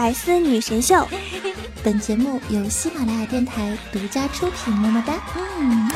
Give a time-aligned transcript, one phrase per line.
[0.00, 1.06] 百思女神秀，
[1.84, 4.72] 本节目由喜马拉雅电台独家出品。
[4.72, 5.22] 么么哒！
[5.58, 5.92] 嗯。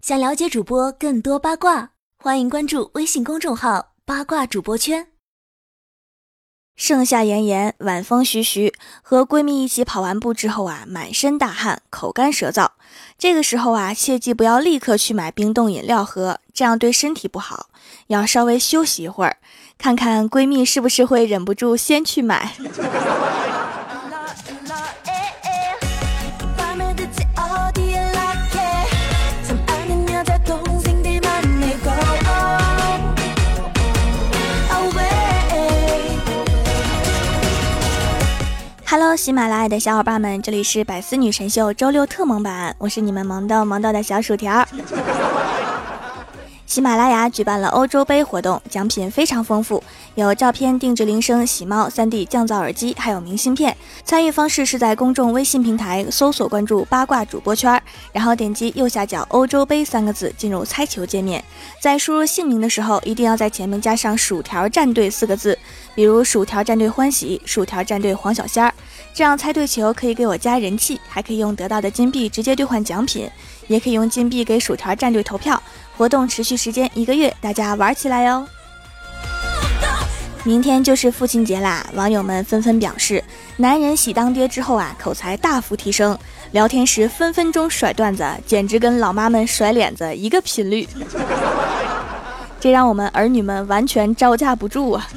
[0.00, 5.08] 想了解主播更多八卦，欢迎关注微信公众号“八卦主播圈”。
[6.76, 8.72] 盛夏炎炎，晚风徐徐，
[9.02, 12.70] 和闺蜜一起跑完步之后啊，满身大汗，口干舌燥。
[13.18, 17.66] 这个时候啊，切记不要立刻去买冰冻饮料喝，这样对身体不好。
[18.06, 19.36] 要稍微休息一会儿，
[19.76, 22.52] 看看闺蜜是不是会忍不住先去买。
[38.88, 44.66] Hello，喜马拉雅的小伙伴们，这里是百思女神秀周六特萌版，我是你们萌豆萌豆的小薯条。
[46.66, 49.82] 喜马拉雅举办了欧洲杯活动，奖品非常丰富，
[50.16, 53.74] 有照片、定制铃声、喜猫、3D 降噪耳机，还有明信片。
[54.04, 57.80] 参与方式是在公众微信平台搜索关注“八卦主播圈”，
[58.12, 61.42] 然后点击右下角“欧洲杯”三个字，进入猜球界面。
[61.80, 65.56] 在输入姓名的时候，一定要在前面加上“薯条战队”四个字。
[65.94, 68.74] 比如薯条战队欢喜，薯条战队黄小仙儿，
[69.16, 73.26] 这样猜对球可以给我加人气，还可以用得到的金币直接兑换奖品，
[73.66, 75.60] 也可以用金币给薯条战队投票。
[75.96, 78.46] 活动持续时间一个月，大家玩起来哟！
[80.44, 83.24] 明天就是父亲节啦，网友们纷纷表示，
[83.56, 86.18] 男人喜当爹之后啊，口才大幅提升，
[86.50, 90.86] 聊天时分分钟甩段子，简直跟老妈们甩脸子一个频率。
[92.60, 95.08] 这让我们儿女们完全招架不住啊！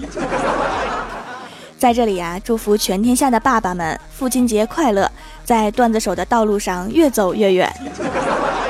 [1.79, 5.09] 在这里呀，祝福全天下的爸爸们父亲节快乐，
[5.45, 7.73] 在段子手的道路上越走越远。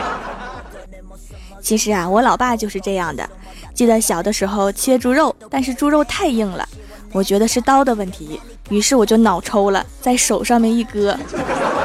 [1.60, 3.28] 其实啊，我老爸就是这样的。
[3.74, 6.68] 记得小的时候切猪肉，但是猪肉太硬了，
[7.12, 11.18] 我觉得是刀的问题，于是我就脑抽了，在手上面一割。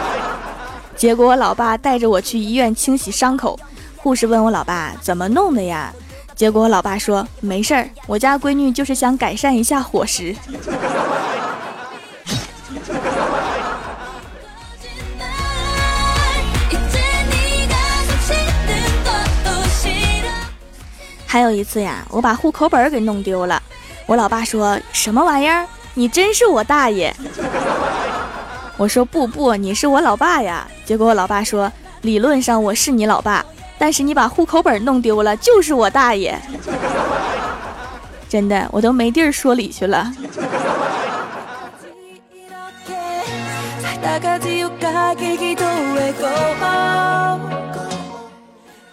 [0.95, 3.59] 结果我老爸带着我去医院清洗伤口，
[3.97, 5.91] 护士问我老爸怎么弄的呀？
[6.35, 10.37] 结果我老爸说没事儿，我家闺女就是想改善一下伙食。
[21.35, 23.61] 还有一次呀，我把户口本给弄丢了，
[24.07, 25.67] 我老爸说什么玩意儿？
[25.95, 27.13] 你真是我大爷！
[28.79, 30.65] 我说不不，你是我老爸呀。
[30.85, 33.45] 结果我老爸说理论上我是你老爸。
[33.77, 36.41] 但是你把户口本弄丢了，就是我大爷！
[38.31, 40.13] 真的，我都没地儿说理去了。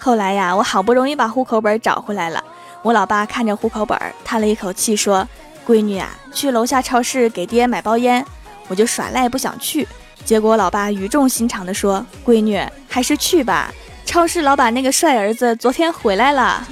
[0.03, 2.43] 后来呀，我好不容易把户口本找回来了。
[2.81, 3.95] 我老爸看着户口本，
[4.25, 5.27] 叹了一口气，说
[5.63, 8.25] ：“闺女啊，去楼下超市给爹买包烟。”
[8.67, 9.87] 我就耍赖不想去，
[10.25, 13.71] 结果老爸语重心长地说：“闺女，还是去吧。”
[14.03, 16.65] 超市老板那个帅儿子昨天回来了。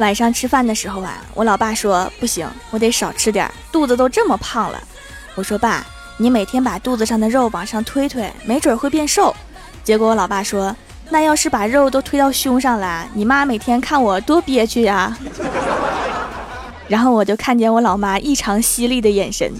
[0.00, 4.82] 晚上吃饭的时候啊，我老爸说不行，我得少吃点，肚子都这么胖了。
[5.34, 9.34] 我说爸，你每天把肚子上的肉往上推推，没准会变瘦。
[9.84, 10.74] 结果我老爸说，
[11.10, 15.14] 那要是把肉都推到胸上了，你妈每天看我多憋屈呀。
[16.88, 19.52] 然后我就看见我老妈异常犀利的眼神。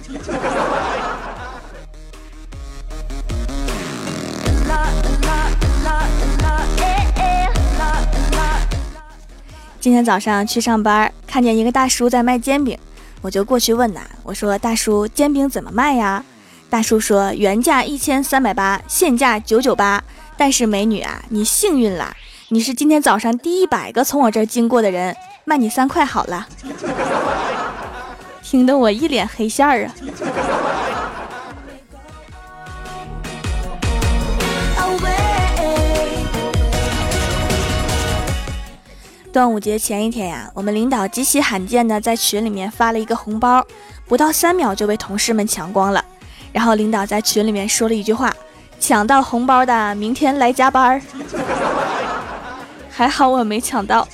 [9.80, 12.78] 今天早上去上班，看见一个大叔在卖煎饼，
[13.22, 16.22] 我就过去问呐，我说大叔，煎饼怎么卖呀？
[16.68, 20.04] 大叔说原价一千三百八，现价九九八。
[20.36, 22.14] 但是美女啊，你幸运了，
[22.50, 25.16] 你是今天早上第一百个从我这儿经过的人。
[25.46, 26.46] 卖你三块好了，
[28.42, 29.94] 听得我一脸黑线儿啊！
[39.32, 43.65] 端午节前一天呀，我们领导极其罕见的在群里面发了一个红包，
[44.09, 46.05] 不到三秒就被同事们抢光了。
[46.53, 48.35] 然后领导在群里面说了一句话
[48.81, 51.00] ：“抢到红包的明天来加班。”
[52.91, 54.06] 还好我没抢到。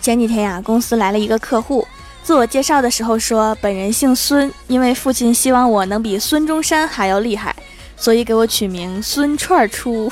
[0.00, 1.86] 前几天呀，公司来了一个客户，
[2.24, 7.54] 自我介绍的时候说本人姓孙因为父亲希望我能比孙中山还要厉害
[7.98, 10.10] 所以给我取名孙串儿出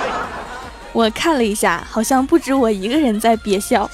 [0.94, 3.88] 我看了一下好像不止我一个人在憋笑。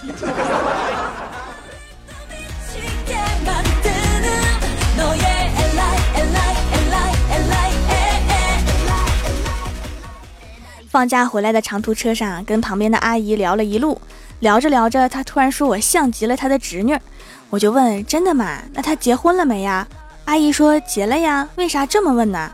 [10.97, 14.01] 放假回来的长途车上跟旁边的阿姨聊了一路
[14.39, 17.01] 聊着聊着她突然说我像极了她的侄女儿
[17.49, 18.59] 我就问真的吗？
[18.73, 19.87] 那他结婚了没呀？
[20.25, 21.49] 阿姨说结了呀。
[21.57, 22.51] 为啥这么问呢？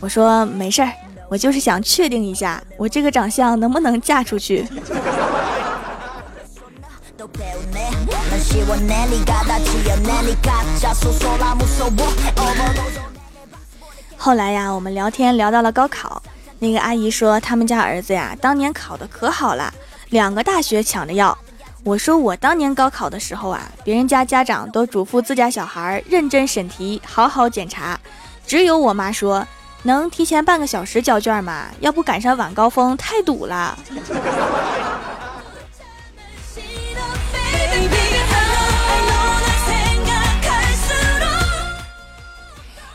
[0.00, 0.92] 我说没事儿，
[1.28, 4.66] 我就是想确定一下，我这个长相能不能嫁出去。
[14.16, 16.22] 后来呀，我们聊天聊到了高考，
[16.58, 19.72] 那个阿姨说他们家儿子呀，当年考的可好了，
[20.10, 21.36] 两个大学抢着要。
[21.84, 28.00] 我说我当年高考的时候啊，别人家家长都嘱咐自家小孩认真审题，好好检查，
[28.46, 29.46] 只有我妈说
[29.82, 31.66] 能提前半个小时交卷吗？
[31.80, 33.78] 要不赶上晚高峰太堵了。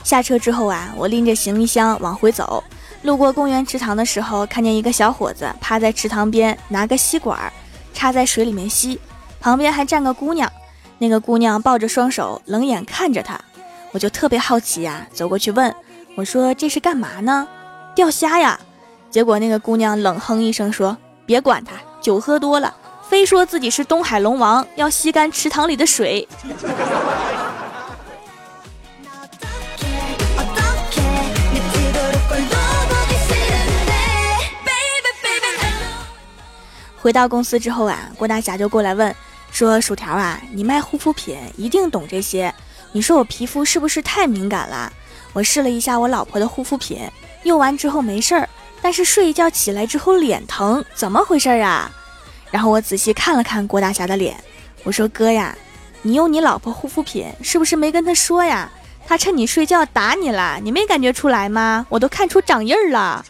[0.04, 2.64] 下车之后啊，我拎着行李箱往回走，
[3.04, 7.40] 路过公园池塘的时候，看见一个小伙子趴在池塘边，拿个吸管
[7.94, 9.00] 插在水里面吸，
[9.40, 10.52] 旁边还站个姑娘，
[10.98, 13.40] 那个姑娘抱着双手，冷眼看着他，
[13.92, 15.74] 我就特别好奇呀，走过去问，
[16.16, 17.48] 我说这是干嘛呢？
[17.96, 18.60] 钓虾呀。
[19.10, 20.96] 结果那个姑娘冷哼一声说，
[21.26, 22.76] 别管他，酒喝多了，
[23.10, 26.28] 非说自己是东海龙王，要吸干池塘里的水。
[37.02, 39.16] 回到公司之后啊，郭大侠就过来问
[39.52, 42.54] 说：“薯条啊，你卖护肤品一定懂这些。
[42.92, 44.92] 你说我皮肤是不是太敏感了？
[45.32, 47.00] 我试了一下我老婆的护肤品，
[47.44, 48.50] 用完之后没事儿，
[48.82, 51.90] 但是睡一觉起来之后脸疼，怎么回事啊？”
[52.52, 54.36] 然后我仔细看了看郭大侠的脸，
[54.84, 55.56] 我说：“哥呀，
[56.02, 58.70] 你用你老婆护肤品是不是没跟他说呀？
[59.08, 61.86] 他趁你睡觉打你了，你没感觉出来吗？
[61.90, 63.26] 我都看出长印儿了。”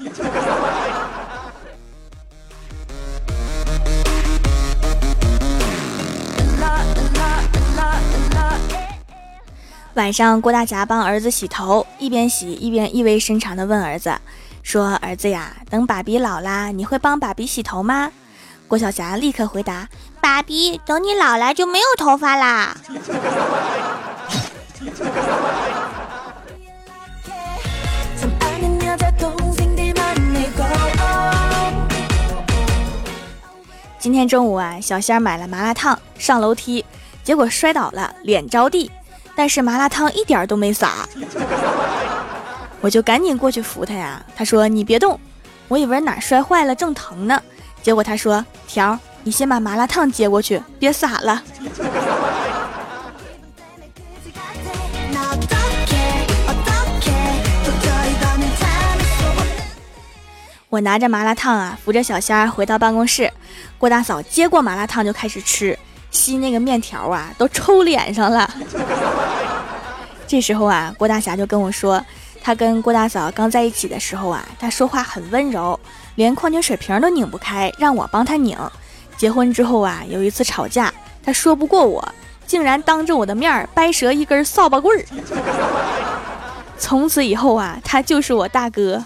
[10.00, 14.18] 晚上，郭大侠帮儿子洗头，一边洗一边意味深长地问儿子
[14.64, 18.10] ：“说儿子呀，等爸比老啦，你会帮爸比洗头吗？”
[18.70, 19.90] 郭晓霞立刻回答
[20.22, 22.78] ：“爸比，等你老了就没有头发啦。”
[34.00, 36.86] 今天中午啊，小仙儿买了麻辣烫，上楼梯，
[37.22, 38.90] 结果摔倒了，脸着地。
[39.40, 41.08] 但是麻辣烫一点都没洒，
[42.82, 44.22] 我就赶紧过去扶他呀。
[44.36, 45.18] 他说：“你别动，
[45.70, 47.42] 我以为哪摔坏了，正疼呢。”
[47.82, 51.40] 结果他说：“条，你先把麻辣烫接过去，别洒了。”
[60.68, 63.32] 我拿着麻辣烫啊，扶着小仙儿回到办公室。
[63.78, 65.80] 郭大嫂接过麻辣烫就开始吃。
[66.12, 68.50] 吸那个面条啊，都抽脸上了。
[70.28, 72.04] 这时候啊，郭大侠就跟我说，
[72.42, 75.80] 他跟郭大嫂刚在一起的时候啊，他说话很温柔，
[76.16, 78.58] 连矿泉水瓶都拧不开，让我帮他拧。
[79.18, 82.08] 结婚之后啊，有一次吵架，他说不过我，
[82.46, 85.06] 竟然当着我的面掰折一根扫把棍儿。
[86.78, 89.04] 从此以后啊，他就是我大哥。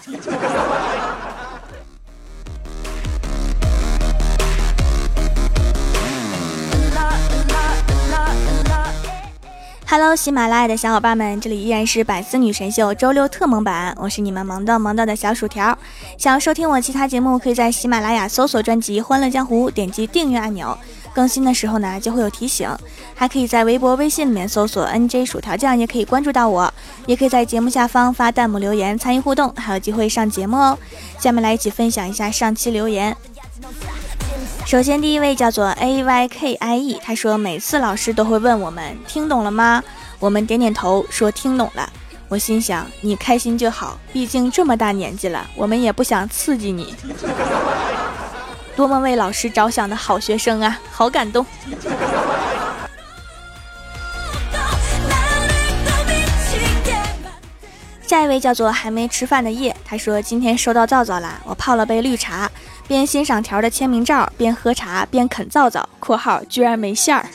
[9.86, 15.76] Hello，喜马拉雅的小伙伴们，这里依然是百思女神秀周六特萌版，我是你们萌到萌到的小薯条。
[16.18, 20.76] 想要收听我其他节目，可以在喜马拉雅搜索专辑《欢乐江湖》，点击订阅按钮，
[21.14, 22.68] 更新的时候呢就会有提醒。
[23.14, 26.72] 还可以在微博、微信里面搜索 NJ 薯条酱，也可以关注到我，
[27.06, 30.78] 也可以在节目下方发弹幕留言参与互动，还有机会上节目哦。
[31.18, 33.14] 下面来一起分享一下上期留言。
[34.66, 39.82] 首先，第一位叫做 A Y K I E，他说每次老师都会问我们听懂了吗？
[40.18, 41.88] 我们点点头说听懂了。
[42.28, 46.94] 我心想你开心就好，毕竟这么大年纪了，我们也不想刺激你。
[48.74, 51.44] 多么为老师着想的好学生啊，好感动。
[58.06, 62.50] 下一位叫做还没吃饭的夜，他说今天收到皂皂啦，我泡了杯绿茶。
[62.86, 67.26] 边欣赏条的签名照，边喝茶，边啃皂皂（括号居然没馅儿），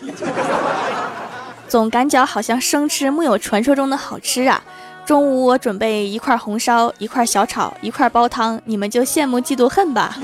[1.67, 4.61] 总感觉好像生吃木有传说中的好吃啊！
[5.07, 10.15] 中午我准备一块红烧，一块小炒，一块煲汤，你们就羡慕嫉妒恨吧！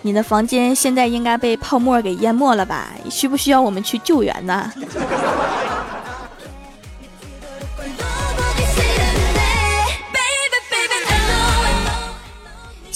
[0.00, 2.88] 你的房间现在应该被泡沫给淹没了吧？
[3.10, 4.72] 需不需要我们去救援呢？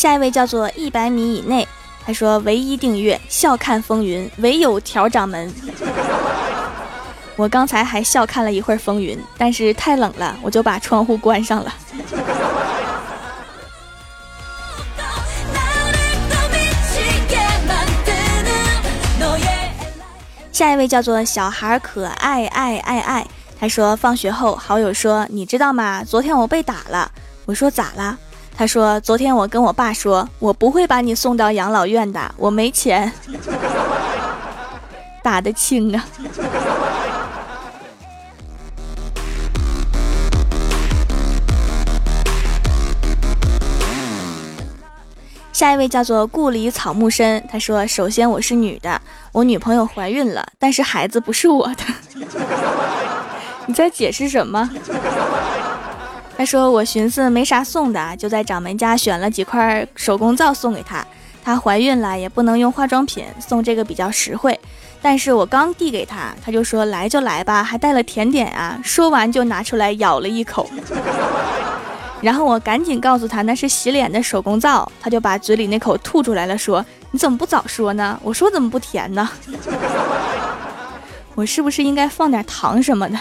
[0.04, 1.66] 下一位叫做一百米以内，
[2.04, 5.50] 他说唯一订阅笑看风云，唯有条掌门。
[7.36, 11.74] 我刚才还笑看了一会儿风云，但是太冷了，我就把窗户关上了。
[20.52, 23.26] 下一位叫做小孩可爱爱爱爱，
[23.58, 26.04] 他说放学后好友说你知道吗？
[26.04, 27.10] 昨天我被打了。
[27.46, 28.18] 我说咋了？
[28.56, 33.12] 他说昨天我跟我爸说，我不会把你送到养老院的，我没钱。
[35.22, 36.04] 打得轻啊。
[45.52, 49.00] 下一位叫做故里草木深，他说：“首先我是女的，
[49.32, 51.84] 我女朋友怀孕了，但是孩子不是我的。
[53.66, 54.70] 你在解释什么？”
[56.36, 61.06] 他说：“我寻思没啥送的，就在掌门家选了几块手工皂送给她。
[61.44, 64.58] 她怀孕了也不能用化妆品，送这个比较实惠。
[65.00, 68.78] 但是我刚递给她，她就说来就来吧，还带了甜点啊。
[68.82, 70.68] 说完就拿出来咬了一口。
[72.20, 79.28] ”然后我赶紧告诉他那是洗脸的手工皂，他就把嘴里那口吐出来了，说：“你怎么不早说呢？”我说：“怎么不甜呢？
[81.36, 83.18] 我是不是应该放点糖什么的？”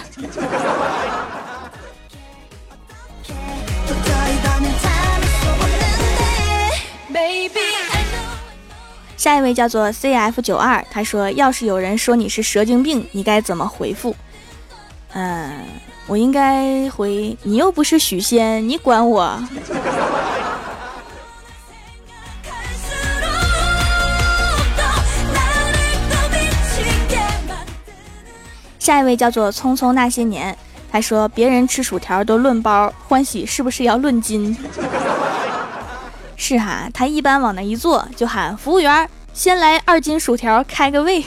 [9.24, 14.14] 下一位叫做 C F 九二，他说：“要是有人说你是蛇精病，你该怎么回复？”
[15.16, 15.64] 嗯。
[16.08, 19.42] 我应该回你又不是许仙，你管我？
[28.78, 30.54] 下一位叫做匆匆那些年，
[30.92, 34.54] 他说别人吃薯条都论包，欢喜是不是要论斤？
[36.46, 41.24] 是哈，他一般往那一坐就喊服务员，先来二斤薯条，开个胃。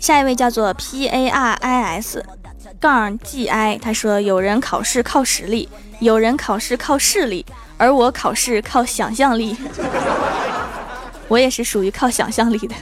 [0.00, 2.26] 下一位叫做 P A R I S
[2.80, 5.68] 杠 G I，他说有人考试靠实力，
[6.00, 7.46] 有人考试靠势力，
[7.78, 9.56] 而我考试靠想象力。
[11.28, 12.74] 我也是属于靠想象力的。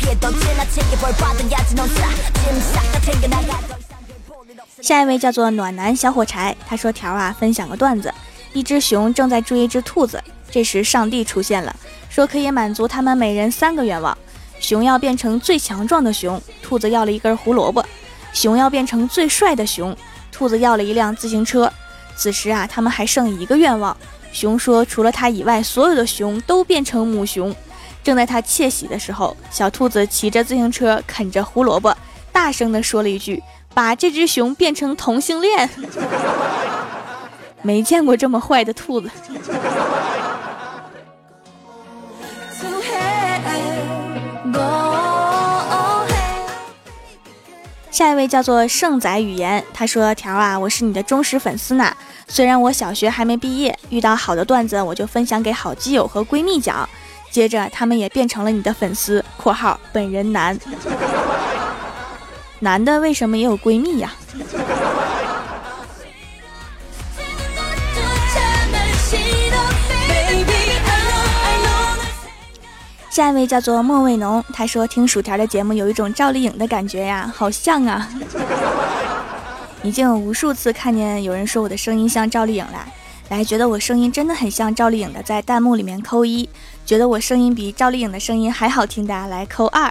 [4.80, 8.12] 下一位叫做暖男小火柴，他说条啊，分享个段子，
[8.52, 10.22] 一只熊正在追一只兔子。
[10.50, 11.76] 这时，上帝出现了，
[12.08, 14.16] 说可以满足他们每人三个愿望：
[14.58, 17.82] 熊要变成最强壮的熊，兔子要了一根胡萝卜；
[18.32, 19.96] 熊要变成最帅的熊，
[20.32, 21.72] 兔子要了一辆自行车。
[22.16, 23.96] 此时啊，他们还剩一个愿望，
[24.32, 27.54] 熊说除了他以外，所有的熊都变成母熊。
[28.02, 31.96] 正在他窃喜的时候，小兔子骑着自行车，啃着胡萝卜，
[32.32, 33.42] 大声地说了一句
[33.74, 35.68] ：“把这只熊变成同性恋。”
[37.62, 39.10] 没见过这么坏的兔子。
[47.90, 51.94] 下一位叫做盛仔语言，他说：“条啊，我是你的忠实粉丝呢。
[52.26, 56.88] 虽然我小学还没毕业，遇到好的段子我就分享给好基友和闺蜜讲，
[57.30, 59.24] 接着他们也变成了你的粉丝。
[59.38, 60.58] （括号本人男，
[62.58, 64.12] 男的为什么也有闺蜜呀？）
[73.10, 78.08] 下一位叫做莫卫农，他说听薯条的节目有一种赵丽颖的感觉呀，好像啊！
[79.82, 82.86] 已经有无数次看见有人说我的声音像赵丽颖了，
[83.28, 86.48] 来觉得我声音真的很像赵丽颖的，在弹幕里面扣一；
[86.90, 89.88] 觉得我声音比赵丽颖的声音还好听的，来扣二。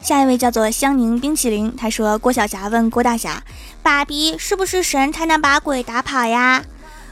[0.00, 3.42] 下一位叫做香凝冰淇淋，他说郭晓霞问郭大侠
[3.84, 6.64] ：“爸比是不是神才能把鬼打跑呀？”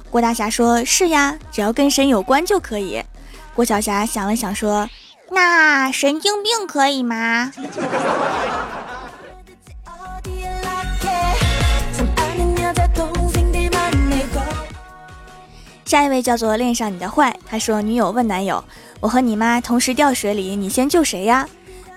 [0.09, 3.05] 郭大侠说：“是呀，只要跟神有关就可以。”
[3.55, 4.89] 郭晓霞想了想说
[5.31, 7.53] ：“那神经病可以吗？”
[15.95, 18.65] 下一位叫做恋上你的坏，他说女友问男友
[18.99, 21.49] ：“我和你妈同时掉水里，你先救谁呀？”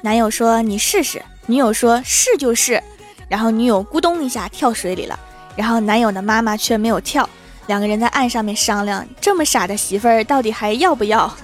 [0.01, 2.79] 男友说：“你试试。”女友说：“是就是。”
[3.27, 5.19] 然后女友咕咚一下跳水里了，
[5.55, 7.27] 然后男友的妈妈却没有跳。
[7.65, 11.35] 两个人在岸上面商量：这么傻的媳妇儿到底还要不要？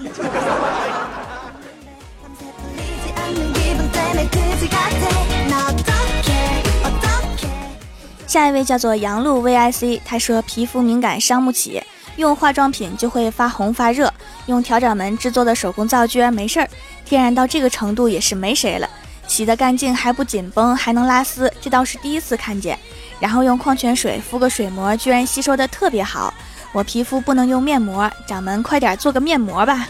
[8.28, 11.82] 下一位叫做杨璐 VIC，他说皮肤敏感伤不起，
[12.16, 14.12] 用化妆品就会发红发热，
[14.46, 16.68] 用调掌门制作的手工皂居然没事儿，
[17.04, 18.88] 天然到这个程度也是没谁了。
[19.26, 22.78] 洗得干净还不紧绷，还能拉丝，这倒是第一次看见。
[23.18, 26.32] 然后用矿泉水敷个水膜，居然吸收的特别好。
[26.72, 29.88] 我皮肤不能用面膜，掌门快点做个面膜吧。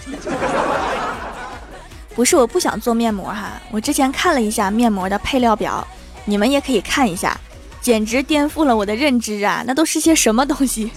[2.15, 5.85] 不是我不想做面膜哈，我之前看了一下面膜的配料表，
[6.25, 7.37] 你们也可以看一下，
[7.81, 9.65] 简直颠覆了我的认知啊！
[9.67, 10.93] 那都是些什么东西？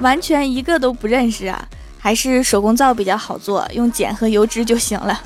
[0.00, 1.66] 完全一个都不认识啊！
[1.98, 5.20] 还是手工皂比较好做，用碱和油脂就行了。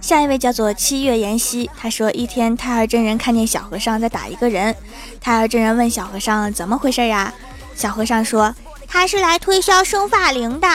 [0.00, 4.74] 下一位叫做七月妍希，他说一天太二真人看见小和尚在打一个人，
[5.20, 7.32] 太二真人问小和尚怎么回事呀？
[7.74, 8.54] 小和尚说
[8.86, 10.68] 他是来推销生发灵的。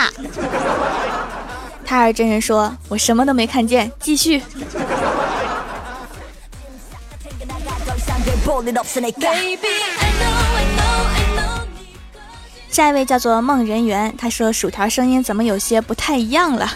[1.86, 4.42] 太二真人说我什么都没看见，继续。
[12.70, 16.70] 下一位叫做梦人缘，他说薯条声音怎么有些不太一样了？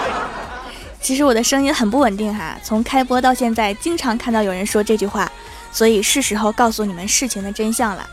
[1.00, 5.30] 其实我的声音很不稳定哈，从开播到现在，经常看到有人说这句话，
[5.70, 8.06] 所以是时候告诉你们事情的真相了。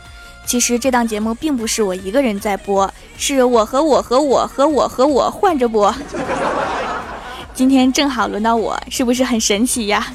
[0.44, 5.94] 其实这档节目并不是我一个人在播，是我和我和我和我和我换着播。
[7.54, 10.06] 今天正好轮到我，是不是很神奇呀？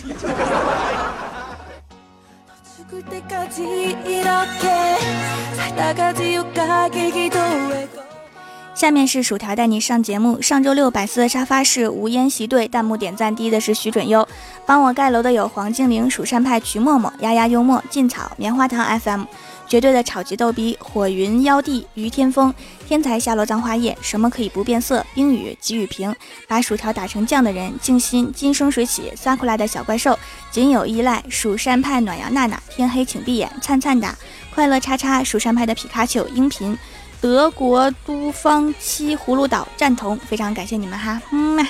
[8.74, 10.40] 下面是薯条带你上节目。
[10.42, 14.28] 上周六百思的沙发是无烟席对，弹幕点赞第一的是徐准优，
[14.66, 19.24] 帮我盖楼的有黄精灵、蜀山派徐默默、丫丫幽默、劲草、棉花糖 FM、
[19.68, 22.54] 绝对的超级逗逼、火云妖帝、于天风、
[22.88, 26.16] 天才下落葬花叶、什么可以不变色、冰雨、吉雨平、
[26.48, 30.18] 把薯条打成酱的人、静心、金生水起、撒库拉的小怪兽、
[30.50, 34.08] 仅有依赖、蜀山派暖阳娜娜、天黑请闭眼、灿灿的、
[34.54, 36.78] 快乐叉叉、蜀山派的皮卡丘、音频。
[37.20, 41.66] 德国都方七葫芦岛赞同，非常感谢你们哈，嗯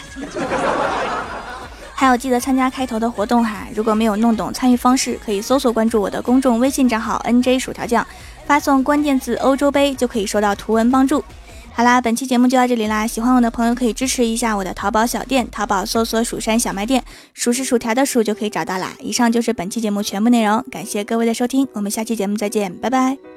[1.99, 8.05] 还有记得参加开头的活动哈，如果没有弄懂参与方式，可以搜索关注我的公众微信账号 NJ 薯条酱，
[8.45, 11.23] 发送关键字欧洲杯就可以收到图文帮助。
[11.73, 18.93] 好啦，本期节目就到这里啦，喜欢我的朋友可以支持一下我的淘宝小店，淘宝搜索蜀山小卖店，数是薯条的数就可以找到啦。
[18.99, 23.36] 以上就是本期节目全部内容，感谢各位的收听，我们下期节目再见，拜拜。